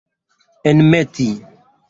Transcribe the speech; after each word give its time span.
enmeti 0.69 1.29